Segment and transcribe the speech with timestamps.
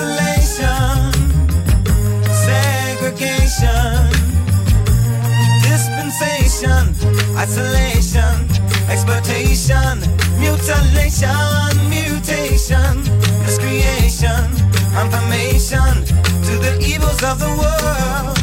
[0.00, 1.12] isolation,
[2.46, 4.08] segregation,
[5.60, 6.94] dispensation,
[7.36, 8.48] isolation,
[8.88, 10.00] exploitation,
[10.38, 13.02] mutilation, mutation,
[13.44, 14.44] miscreation,
[14.96, 15.92] information
[16.46, 18.39] to the evils of the world.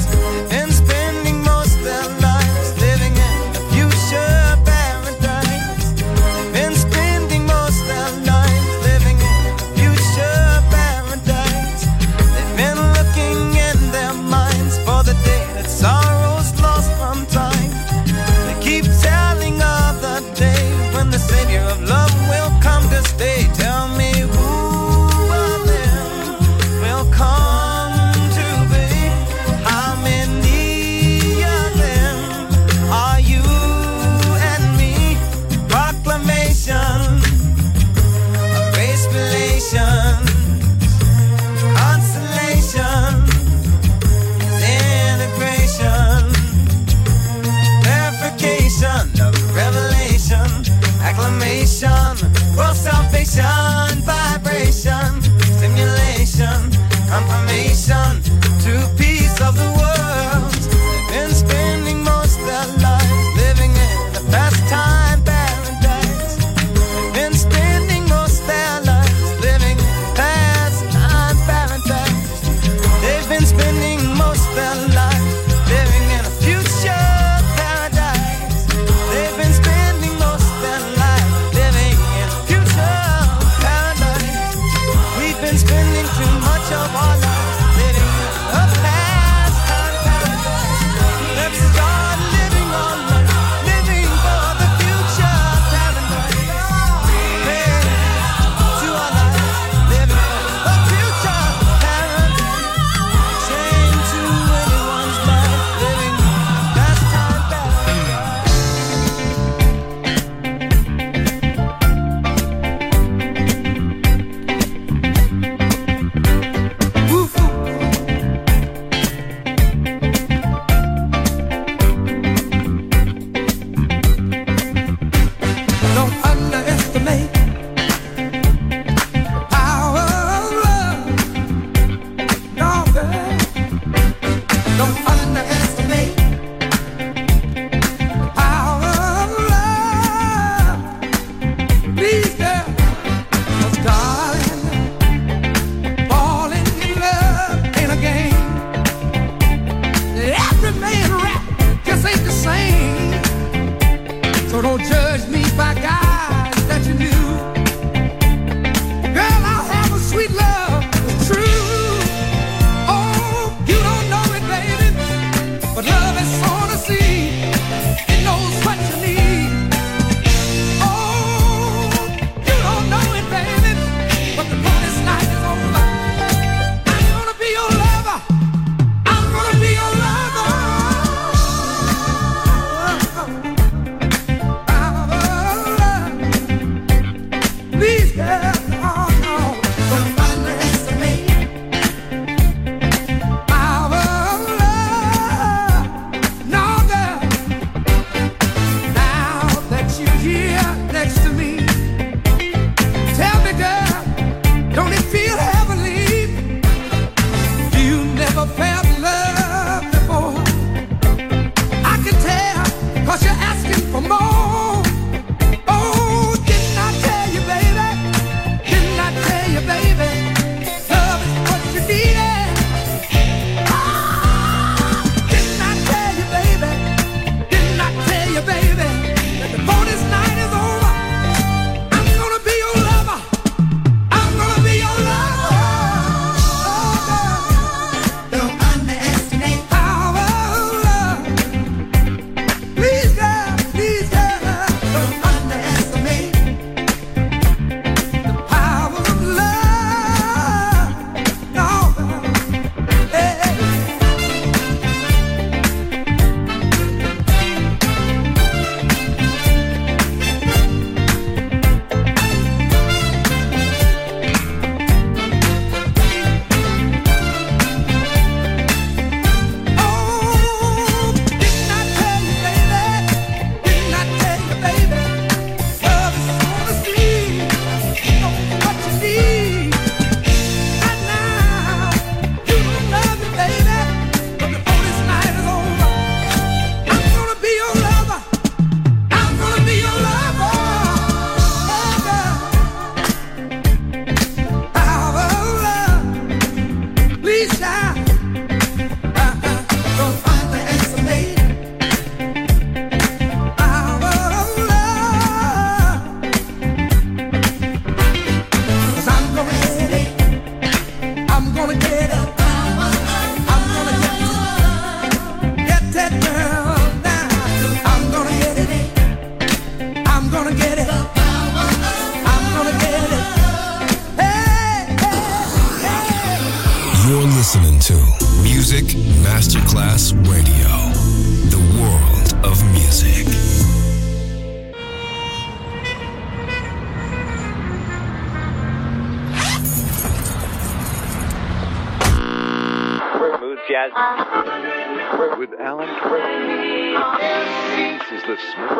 [348.37, 348.76] Christmas.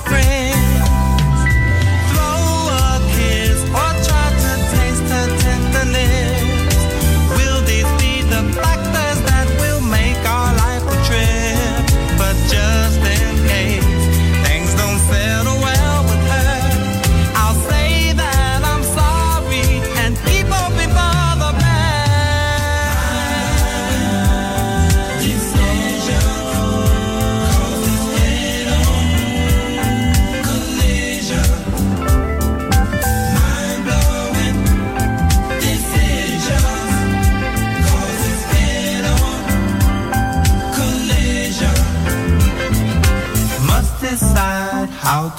[0.00, 0.47] friend.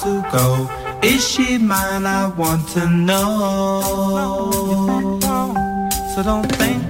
[0.02, 0.68] to go.
[1.02, 2.06] Is she mine?
[2.06, 3.80] I want to know.
[6.14, 6.89] So don't think.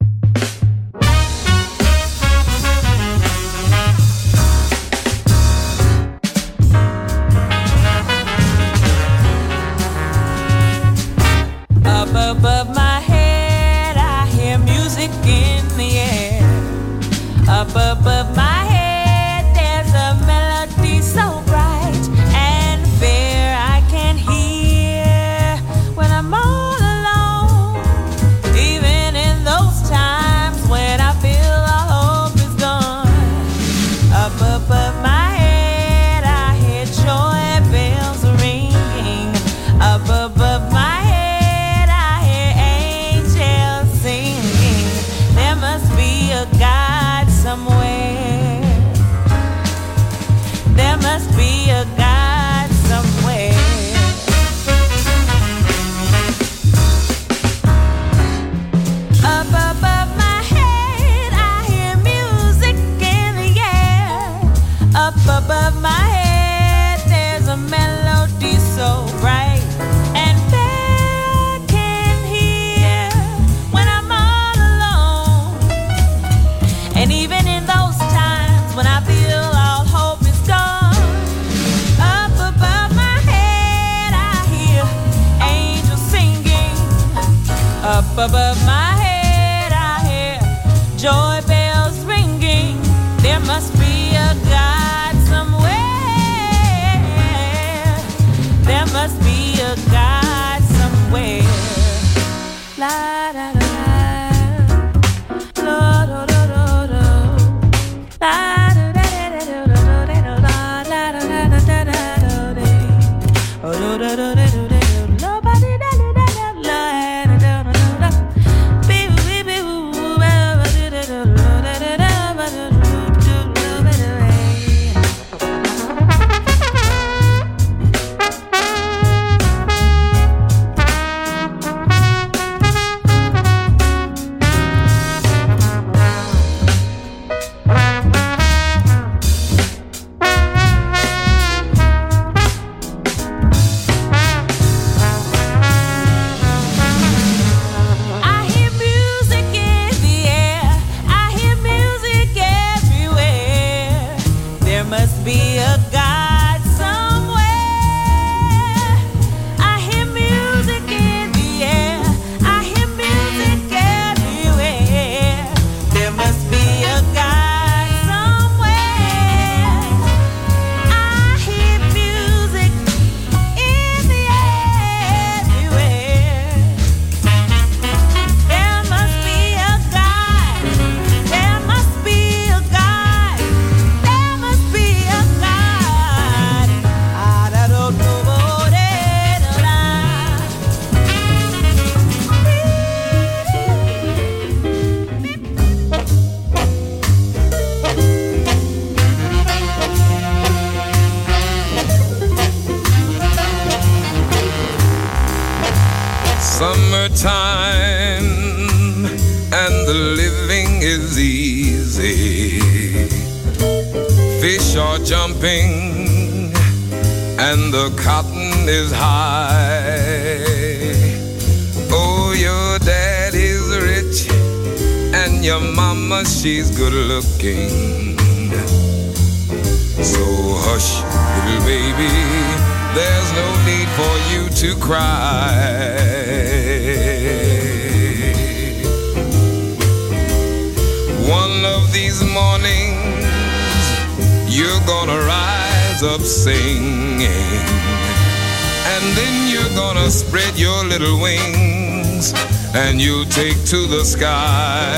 [253.71, 254.91] To the sky.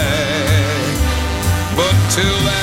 [1.76, 2.63] But till that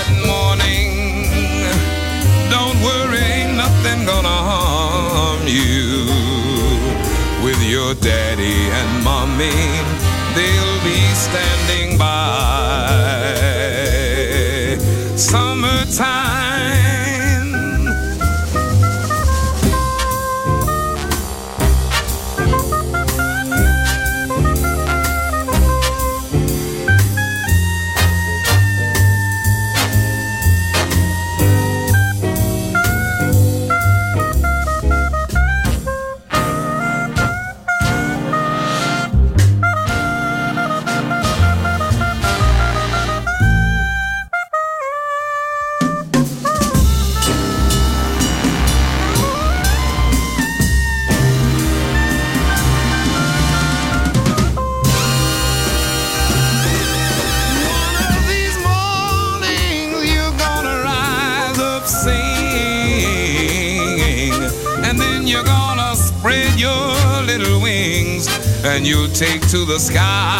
[69.51, 70.39] to the sky.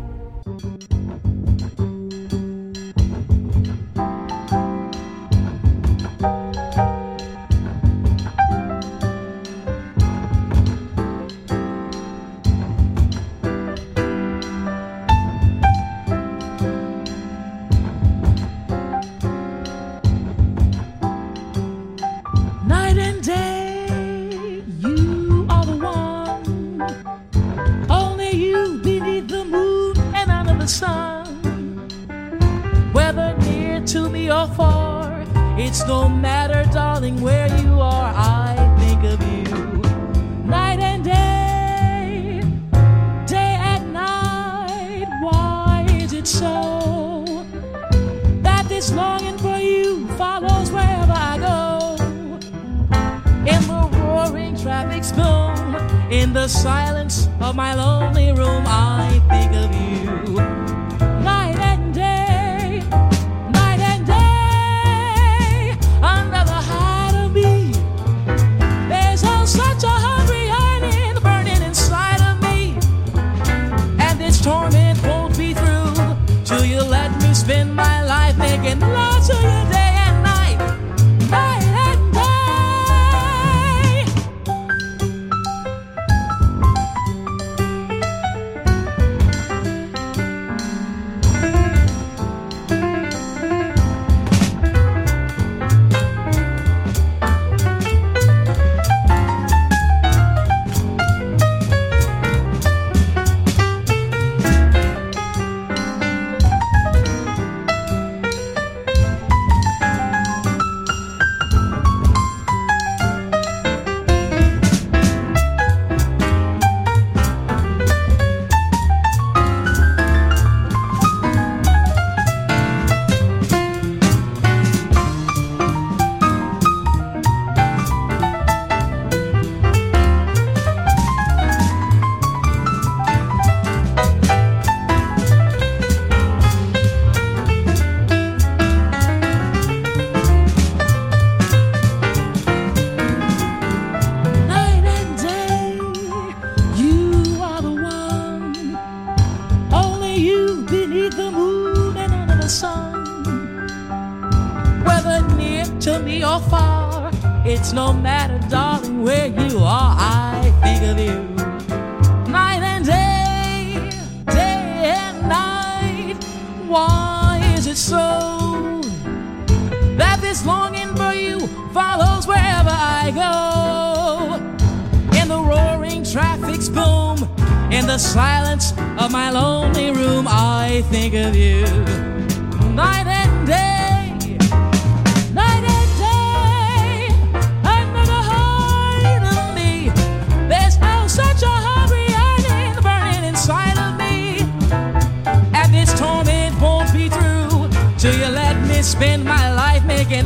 [198.01, 200.25] Do you let me spend my life making